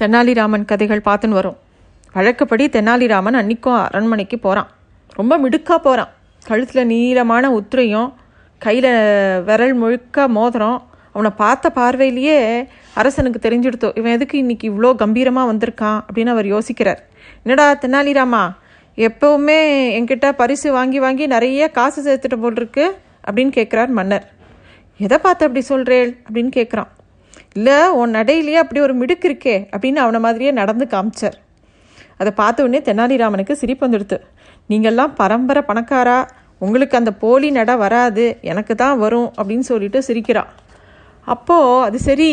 [0.00, 1.56] தெனாலிராமன் கதைகள் பார்த்துன்னு வரும்.
[2.14, 4.70] வழக்கப்படி தெனாலிராமன் அன்னைக்கும் அரண்மனைக்கு போகிறான்
[5.18, 6.12] ரொம்ப மிடுக்காக போகிறான்
[6.46, 8.10] கழுத்தில் நீளமான உத்திரையும்
[8.58, 8.90] கையில்
[9.48, 10.78] விரல் முழுக்க மோதிரம்
[11.12, 12.38] அவனை பார்த்த பார்வையிலேயே
[13.00, 16.00] அரசனுக்கு தெரிஞ்சுடுத்தோ இவன் எதுக்கு இன்றைக்கி இவ்வளோ கம்பீரமாக வந்திருக்கான்?
[16.06, 17.00] அப்படின்னு அவர் யோசிக்கிறார்.
[17.42, 18.42] என்னடா தெனாலிராமா
[19.06, 19.58] எப்போவுமே
[19.98, 22.86] என்கிட்ட பரிசு வாங்கி வாங்கி நிறைய காசு சேர்த்துட்டு போல் இருக்கு?
[23.26, 24.26] அப்படின்னு கேட்குறார் மன்னர்.
[24.98, 26.90] எதை பார்த்து அப்படி சொல்கிறேள் அப்படின்னு கேட்குறான்.
[27.56, 31.36] இல்லை உன் நடையிலேயே அப்படி ஒரு மிடுக்கு இருக்கே அப்படின்னு அவனை மாதிரியே நடந்து காமிச்சார்.
[32.18, 34.18] அதை பார்த்த உடனே தெனாலிராமனுக்கு சிரிப்பு வந்துடுத்து.
[34.70, 36.18] நீங்கள்லாம் பரம்பரை பணக்காரா?
[36.58, 38.38] உங்களுக்கு அந்த போலி நட வராது.
[38.40, 40.50] எனக்கு தான் வரும் அப்படின்னு சொல்லிட்டு சிரிக்கிறான்
[41.24, 42.28] அப்போது அது சரி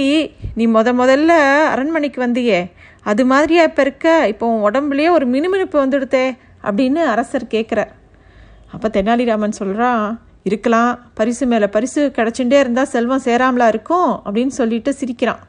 [0.55, 1.31] நீ முத முதல்ல
[1.73, 2.59] அரண்மனைக்கு வந்தியே.
[3.01, 4.27] அது மாதிரியா இப்போ இருக்க?
[4.27, 6.25] இப்போ உன் உடம்புலேயே ஒரு மினுமினுப்பு வந்துடுத்தே
[6.63, 7.91] அப்படின்னு அரசர் கேட்குறார்
[8.71, 10.05] அப்போ தெனாலிராமன் சொல்கிறான்
[10.43, 10.99] இருக்கலாம்.
[11.13, 15.39] பரிசு மேலே பரிசு கிடச்சுட்டே இருந்தால் செல்வம் சேராமலா இருக்கும் அப்படின்னு சொல்லிட்டு சிரிக்கிறான்.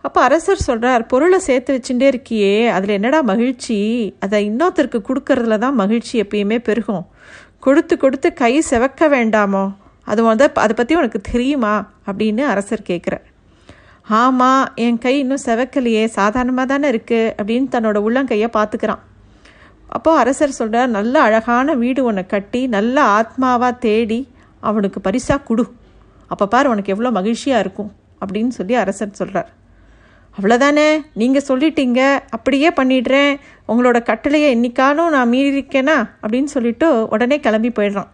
[0.00, 3.78] அப்போ அரசர் சொல்கிறார் பொருளை சேர்த்து வச்சுட்டே இருக்கியே அதில் என்னடா மகிழ்ச்சி?
[4.20, 7.06] அதை இன்னொருத்தருக்கு கொடுக்கறதுல தான் மகிழ்ச்சி எப்பயுமே பெருகும்.
[7.58, 9.72] கொடுத்து கொடுத்து கை செவக்க வேண்டாமோ?
[10.04, 11.88] அது வந்து அதை பற்றி உனக்கு தெரியுமா?
[12.06, 13.24] அப்படின்னு அரசர் கேட்குறார்
[14.06, 19.02] ஆமாம் என் கை இன்னும் செவக்கலையே சாதாரணமாக தானே இருக்குது அப்படின்னு தன்னோட உள்ளங்கையை பார்த்துக்கிறான்.
[19.88, 24.28] அப்போது அரசர் சொல்கிறார் நல்ல அழகான வீடு ஒன்று கட்டி நல்ல ஆத்மாவாக தேடி
[24.60, 25.72] அவனுக்கு பரிசாக கொடு.
[26.26, 27.92] அப்போ பார் உனக்கு எவ்வளோ மகிழ்ச்சியாக இருக்கும்
[28.24, 29.54] அப்படின்னு சொல்லி அரசர் சொல்கிறார்
[30.40, 32.18] அவ்வளோதானே நீங்கள் சொல்லிட்டீங்க.
[32.30, 33.36] அப்படியே பண்ணிடுறேன்.
[33.68, 36.08] உங்களோட கட்டளையை என்னைக்காலும் நான் மீறியிருக்கேனா?
[36.22, 38.06] அப்படின்னு சொல்லிட்டு உடனே கிளம்பி போயிடுறான்.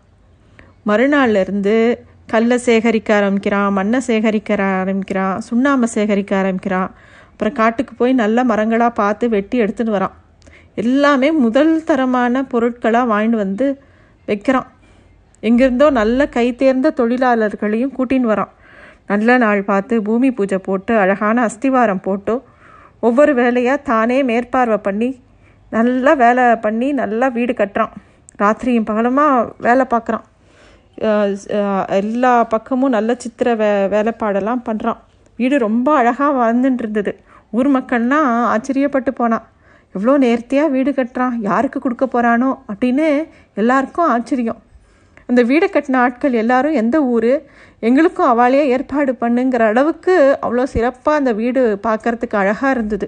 [0.87, 6.91] மறுநாள்லேருந்து கல்லை சேகரிக்க ஆரம்பிக்கிறான் மண்ணை சேகரிக்க ஆரம்பிக்கிறான் சுண்ணாம்பை சேகரிக்க ஆரம்பிக்கிறான்.
[7.31, 10.17] அப்புறம் காட்டுக்கு போய் நல்ல மரங்களாக பார்த்து வெட்டி எடுத்துன்னு வரான்.
[10.77, 13.67] எல்லாமே முதல் தரமான பொருட்களாக வாங்கிட்டு வந்து
[14.29, 14.69] வைக்கிறான்.
[15.43, 18.53] எங்கேருந்தோ நல்ல கை தேர்ந்த தொழிலாளர்களையும் கூட்டின்னு வரான்.
[19.11, 22.35] நல்ல நாள் பார்த்து பூமி பூஜை போட்டு அழகான அஸ்திவாரம் போட்டு
[23.07, 25.09] ஒவ்வொரு வேலையாக தானே மேற்பார்வை பண்ணி
[25.73, 27.93] நல்லா வேலை பண்ணி நல்லா வீடு கட்டுறான்.
[28.43, 30.27] ராத்திரியும் பகலமாக வேலை பார்க்குறான்.
[32.01, 35.01] எல்லா பக்கமும் நல்ல சித்திர வே வேலைப்பாடெல்லாம் பண்ணுறான்
[35.39, 37.13] வீடு ரொம்ப அழகாக வாழ்ந்துட்டு இருந்தது.
[37.59, 39.45] ஊர் மக்கள்லாம் ஆச்சரியப்பட்டு போனான்.
[39.95, 43.07] எவ்வளோ நேர்த்தியாக வீடு கட்டுறான் யாருக்கு கொடுக்க போகிறானோ அப்படின்னு
[43.61, 44.61] எல்லாருக்கும் ஆச்சரியம்.
[45.31, 47.33] அந்த வீடை கட்டின ஆட்கள் எல்லாரும் எந்த ஊர்
[47.89, 50.15] எங்களுக்கும் அவளையே ஏற்பாடு பண்ணுங்கிற அளவுக்கு
[50.45, 53.07] அவ்வளோ சிறப்பாக அந்த வீடு பார்க்கறதுக்கு அழகாக இருந்தது.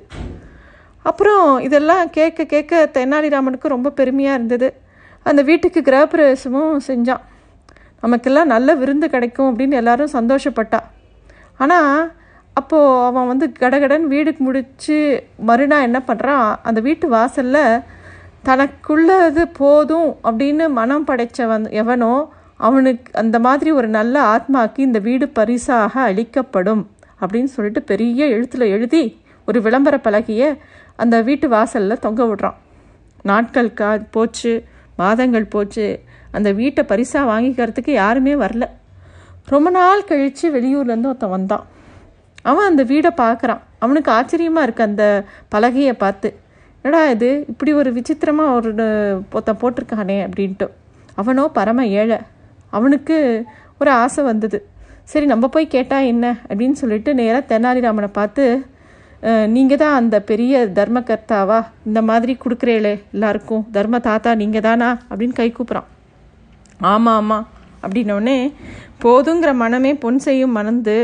[1.05, 4.69] அப்புறம் இதெல்லாம் கேட்க கேட்க தெனாலிராமனுக்கு ரொம்ப பெருமையாக இருந்தது.
[5.31, 7.23] அந்த வீட்டுக்கு கிரகப்பிரவேசமும் செஞ்சான்.
[8.03, 10.81] நமக்கெல்லாம் நல்ல விருந்து கிடைக்கும் அப்படின்னு எல்லாரும் சந்தோஷப்பட்டா.
[11.65, 11.99] ஆனால்
[12.55, 17.81] அப்போது அவன் வந்து கடகடன் வீடுக்கு முடித்து மறுநாள் என்ன பண்ணுறான் அந்த வீட்டு வாசலில்
[18.45, 26.01] தனக்குள்ளது போதும் அப்படின்னு மனம் படைச்சவன் எவனோ அவனுக்கு அந்த மாதிரி ஒரு நல்ல ஆத்மாக்கு இந்த வீடு பரிசாக
[26.01, 30.59] அளிக்கப்படும் அப்படின்னு சொல்லிட்டு பெரிய எழுத்தில் எழுதி ஒரு விளம்பர பலகையை
[30.97, 32.59] அந்த வீட்டு வாசலில் தொங்க விடுறான்.
[33.23, 34.65] நாட்கள் கா போச்சு
[34.97, 35.87] மாதங்கள் போச்சு.
[36.31, 38.65] அந்த வீட்டை பரிசாக வாங்கிக்கிறதுக்கு யாருமே வரல.
[39.47, 41.65] ரொம்ப நாள் கழித்து வெளியூர்லேருந்து ஒருத்தன் வந்தான்.
[42.51, 43.63] அவன் அந்த வீடை பார்க்குறான்.
[43.85, 45.05] அவனுக்கு ஆச்சரியமாக இருக்குது அந்த
[45.55, 46.29] பலகையை பார்த்து.
[46.85, 47.31] என்னடா இது?
[47.53, 48.71] இப்படி ஒரு விசித்திரமாக ஒரு
[49.35, 50.67] ஒருத்தன் போட்டிருக்கானே அப்படின்ட்டு.
[51.21, 52.19] அவனோ பரம ஏழை.
[52.77, 53.17] அவனுக்கு
[53.81, 54.59] ஒரு ஆசை வந்தது.
[55.11, 56.27] சரி நம்ம போய் கேட்டால் என்ன?
[56.49, 58.45] அப்படின்னு சொல்லிட்டு நேராக தெனாலிராமனை பார்த்து
[59.57, 61.59] நீங்கள் தான் அந்த பெரிய தர்மகர்த்தாவா?
[61.89, 63.63] இந்த மாதிரி கொடுக்குறேளே எல்லாருக்கும்.
[63.77, 64.89] தர்ம தாத்தா நீங்கள் தானா?
[65.11, 65.89] அப்படின்னு கை கூப்பிட்றான்
[66.93, 67.47] ஆமாம் ஆமாம்
[67.85, 68.39] அப்படின்னோடனே
[69.03, 70.97] போதுங்கிற மனமே பொன் செய்யும் மணந்து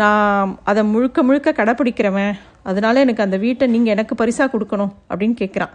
[0.00, 2.32] நான் அதை முழுக்க முழுக்க கடைப்பிடிக்கிறவன்
[2.62, 5.74] அதனால எனக்கு அந்த வீட்டை நீங்கள் எனக்கு பரிசாக கொடுக்கணும் அப்படின்னு கேட்குறான்.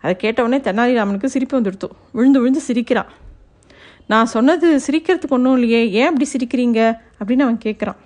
[0.00, 1.88] அதை கேட்டவுடனே தெனாலிராமனுக்கு சிரிப்பு வந்துடுத்து.
[2.12, 3.10] விழுந்து விழுந்து சிரிக்கிறான்
[4.06, 6.80] நான் சொன்னது சிரிக்கிறதுக்கு ஒன்றும் இல்லையே ஏன் அப்படி சிரிக்கிறீங்க?
[7.20, 8.00] அப்படின்னு அவன் கேட்குறான்.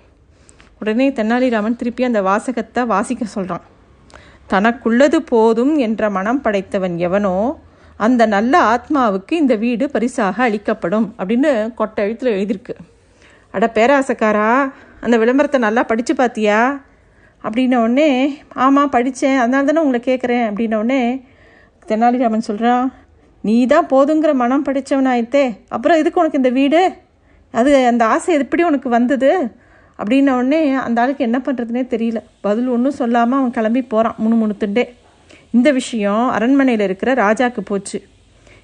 [0.79, 3.65] உடனே தெனாலிராமன் திருப்பி அந்த வாசகத்தை வாசிக்க சொல்கிறான்
[4.49, 7.35] தனக்குள்ளது போதும் என்ற மனம் படைத்தவன் எவனோ
[7.97, 12.75] அந்த நல்ல ஆத்மாவுக்கு இந்த வீடு பரிசாக அளிக்கப்படும் அப்படின்னு கொட்டை எழுத்தில் எழுதியிருக்கு.
[13.51, 16.79] அட பேராசக்காரா அந்த விளம்பரத்தை நல்லா படித்து பார்த்தியா
[17.43, 21.21] அப்படின்ன உடனே ஆமாம் படித்தேன் அதனால தானே உங்களை கேட்குறேன் அப்படின்னோடனே
[21.87, 22.93] தெனாலிராமன் சொல்கிறான்
[23.43, 26.81] நீ தான் போதுங்கிற மனம் படித்தவனாயித்தே அப்புறம் இதுக்கு உனக்கு இந்த வீடு?
[27.51, 29.31] அது அந்த ஆசை எப்படி உனக்கு வந்தது?
[29.99, 32.19] அப்படின்ன உடனே அந்த ஆளுக்கு என்ன பண்ணுறதுனே தெரியல.
[32.41, 34.83] பதில் ஒன்றும் சொல்லாமல் அவன் கிளம்பி போகிறான் முணு முணுத்துண்டே
[35.51, 38.01] இந்த விஷயம் அரண்மனையில் இருக்கிற ராஜாக்கு போச்சு.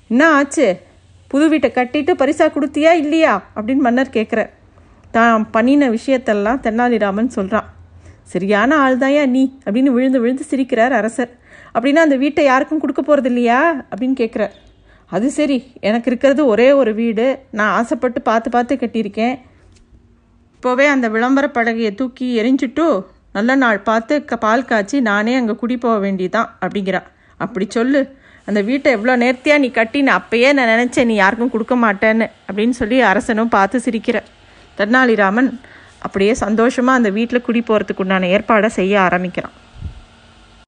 [0.08, 0.68] என்ன ஆச்சு?
[1.28, 3.34] புது வீட்டை கட்டிட்டு பரிசாக கொடுத்தியா இல்லையா?
[3.56, 4.50] அப்படின்னு மன்னர் கேட்குற
[5.16, 7.68] தான் பண்ணின விஷயத்தெல்லாம் தென்னாலிராமன் சொல்கிறான்
[8.34, 11.32] சரியான ஆள்தாயா நீ அப்படின்னு விழுந்து விழுந்து சிரிக்கிறார் அரசர்.
[11.76, 13.60] அப்படின்னா அந்த வீட்டை யாருக்கும் கொடுக்க போகிறது இல்லையா
[13.90, 14.56] அப்படின்னு கேட்குறார்.
[15.12, 15.58] அது சரி
[15.88, 17.28] எனக்கு இருக்கிறது ஒரே ஒரு வீடு.
[17.58, 19.36] நான் ஆசைப்பட்டு பார்த்து பார்த்து கட்டியிருக்கேன்.
[20.56, 22.86] இப்போவே அந்த விளம்பர படகையை தூக்கி எரிஞ்சுட்டு
[23.38, 27.08] நல்ல நாள் பார்த்து க பால் காய்ச்சி நானே அங்கே குடி போக வேண்டியதான் அப்படிங்கிறான்
[27.40, 28.02] அப்படி சொல்லு.
[28.48, 32.98] அந்த வீட்டை எவ்வளோ நேர்த்தியாக நீ கட்டின அப்பயே நான் நினச்சேன் நீ யாருக்கும் கொடுக்க மாட்டேன்னு அப்படின்னு சொல்லி
[33.12, 34.28] அரசனும் பார்த்து சிரிக்கிறேன்
[34.80, 35.50] தென்னாலிராமன்
[36.00, 39.56] அப்படியே சந்தோஷமாக அந்த வீட்டில் குடி போகிறதுக்கு உண்டான ஏற்பாடை செய்ய ஆரம்பிக்கிறான்.